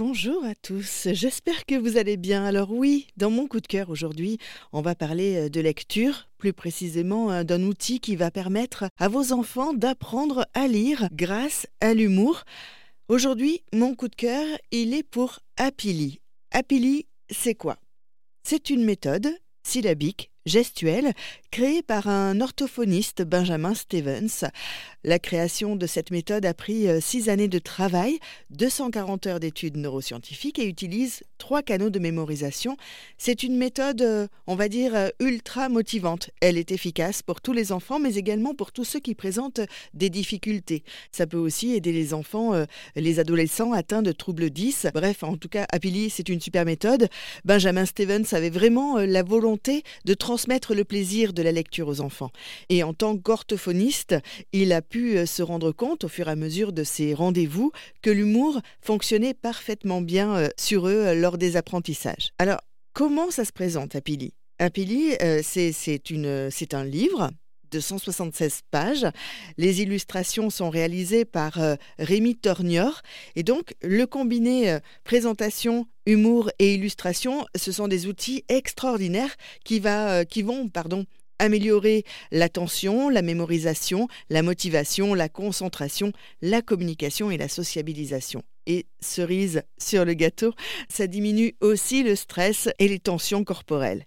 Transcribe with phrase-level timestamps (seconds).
[0.00, 2.44] Bonjour à tous, j'espère que vous allez bien.
[2.44, 4.38] Alors oui, dans mon coup de cœur aujourd'hui,
[4.72, 9.08] on va parler euh, de lecture, plus précisément euh, d'un outil qui va permettre à
[9.08, 12.44] vos enfants d'apprendre à lire grâce à l'humour.
[13.08, 16.20] Aujourd'hui, mon coup de cœur, il est pour Apili.
[16.52, 17.76] Apili, c'est quoi?
[18.44, 19.28] C'est une méthode
[19.64, 21.12] syllabique gestuelle
[21.50, 24.50] créée par un orthophoniste Benjamin Stevens.
[25.04, 28.18] La création de cette méthode a pris euh, six années de travail,
[28.50, 32.76] 240 heures d'études neuroscientifiques et utilise trois canaux de mémorisation.
[33.16, 36.30] C'est une méthode, euh, on va dire, euh, ultra motivante.
[36.40, 39.60] Elle est efficace pour tous les enfants, mais également pour tous ceux qui présentent
[39.94, 40.82] des difficultés.
[41.12, 42.52] Ça peut aussi aider les enfants,
[42.96, 44.88] les adolescents atteints de troubles 10.
[44.94, 47.08] Bref, en tout cas, Apili, c'est une super méthode.
[47.44, 52.30] Benjamin Stevens avait vraiment la volonté de transmettre le plaisir la lecture aux enfants.
[52.68, 54.16] Et en tant qu'orthophoniste,
[54.52, 57.72] il a pu euh, se rendre compte au fur et à mesure de ses rendez-vous
[58.02, 62.30] que l'humour fonctionnait parfaitement bien euh, sur eux euh, lors des apprentissages.
[62.38, 62.60] Alors,
[62.92, 67.30] comment ça se présente à Pili À Pili, c'est un livre
[67.70, 69.06] de 176 pages.
[69.58, 71.58] Les illustrations sont réalisées par
[71.98, 73.02] Rémi Tornior.
[73.36, 80.24] Et donc, le combiné présentation, humour et illustration, ce sont des outils extraordinaires qui, va,
[80.24, 81.04] qui vont pardon,
[81.38, 88.42] améliorer l'attention, la mémorisation, la motivation, la concentration, la communication et la sociabilisation.
[88.66, 90.52] Et cerise sur le gâteau,
[90.88, 94.04] ça diminue aussi le stress et les tensions corporelles.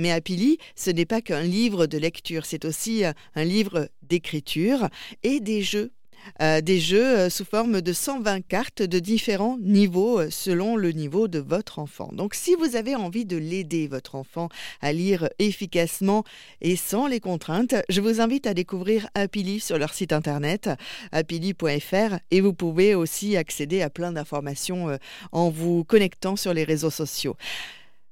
[0.00, 4.88] Mais Apili, ce n'est pas qu'un livre de lecture, c'est aussi un livre d'écriture
[5.22, 5.92] et des jeux
[6.40, 10.92] euh, des jeux euh, sous forme de 120 cartes de différents niveaux euh, selon le
[10.92, 12.10] niveau de votre enfant.
[12.12, 14.48] Donc si vous avez envie de l'aider, votre enfant,
[14.80, 16.24] à lire efficacement
[16.60, 20.70] et sans les contraintes, je vous invite à découvrir Apili sur leur site internet,
[21.12, 24.98] apili.fr, et vous pouvez aussi accéder à plein d'informations
[25.32, 27.36] en vous connectant sur les réseaux sociaux.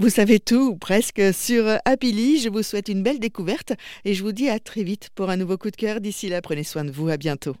[0.00, 2.38] Vous savez tout, presque, sur Apili.
[2.38, 3.74] Je vous souhaite une belle découverte
[4.06, 6.00] et je vous dis à très vite pour un nouveau coup de cœur.
[6.00, 7.08] D'ici là, prenez soin de vous.
[7.10, 7.54] À bientôt.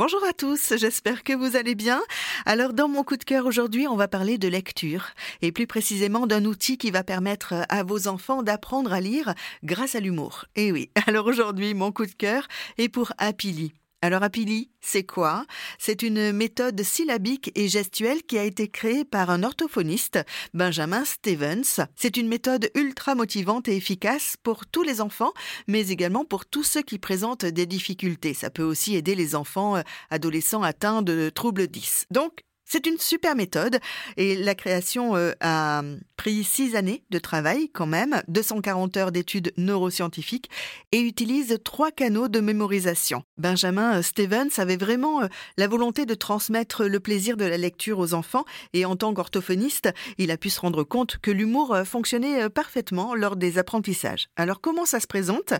[0.00, 2.00] Bonjour à tous, j'espère que vous allez bien.
[2.46, 5.08] Alors dans mon coup de cœur aujourd'hui, on va parler de lecture
[5.42, 9.96] et plus précisément d'un outil qui va permettre à vos enfants d'apprendre à lire grâce
[9.96, 10.46] à l'humour.
[10.56, 12.48] Et oui, alors aujourd'hui, mon coup de cœur
[12.78, 13.74] est pour Apili.
[14.02, 15.44] Alors Apili, c'est quoi?
[15.78, 20.18] C'est une méthode syllabique et gestuelle qui a été créée par un orthophoniste,
[20.54, 21.86] Benjamin Stevens.
[21.96, 25.34] C'est une méthode ultra motivante et efficace pour tous les enfants,
[25.68, 28.32] mais également pour tous ceux qui présentent des difficultés.
[28.32, 32.06] Ça peut aussi aider les enfants euh, adolescents atteints de troubles 10.
[32.10, 33.80] Donc, c'est une super méthode
[34.16, 35.82] et la création euh, a
[36.16, 40.48] pris six années de travail quand même, 240 heures d'études neuroscientifiques
[40.92, 43.24] et utilise trois canaux de mémorisation.
[43.38, 45.26] Benjamin euh, Stevens avait vraiment euh,
[45.56, 49.88] la volonté de transmettre le plaisir de la lecture aux enfants et en tant qu'orthophoniste,
[50.18, 54.28] il a pu se rendre compte que l'humour fonctionnait parfaitement lors des apprentissages.
[54.36, 55.54] Alors comment ça se présente?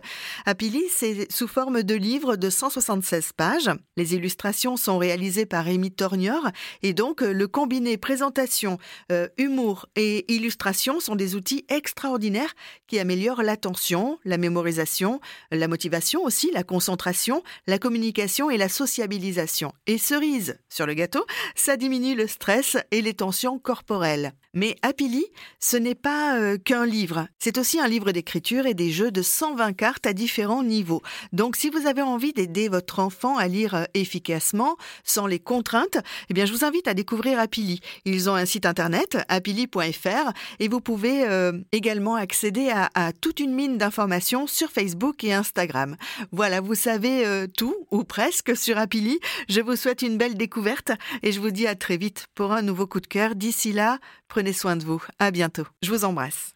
[0.45, 3.69] Apili, c'est sous forme de livre de 176 pages.
[3.97, 6.47] Les illustrations sont réalisées par Amy Tornior
[6.83, 8.77] et donc, euh, le combiné présentation,
[9.11, 12.53] euh, humour et illustration sont des outils extraordinaires
[12.85, 15.19] qui améliorent l'attention, la mémorisation,
[15.49, 19.73] la motivation aussi, la concentration, la communication et la sociabilisation.
[19.87, 21.25] Et cerise sur le gâteau,
[21.55, 24.33] ça diminue le stress et les tensions corporelles.
[24.53, 25.25] Mais Happily,
[25.59, 29.21] ce n'est pas euh, qu'un livre, c'est aussi un livre d'écriture et des jeux de
[29.21, 31.01] 120 cartes à différents niveaux.
[31.31, 35.97] Donc si vous avez envie d'aider votre enfant à lire efficacement, sans les contraintes,
[36.29, 37.79] eh bien je vous invite à découvrir Apili.
[38.05, 43.53] Ils ont un site internet, apili.fr, et vous pouvez euh, également accéder à, toute une
[43.53, 45.95] mine d'informations sur Facebook et Instagram.
[46.31, 49.19] Voilà, vous savez euh, tout, ou presque, sur Apili.
[49.49, 50.91] Je vous souhaite une belle découverte
[51.23, 53.35] et je vous dis à très vite pour un nouveau coup de cœur.
[53.35, 55.03] D'ici là, prenez soin de vous.
[55.19, 55.65] À bientôt.
[55.81, 56.53] Je vous embrasse.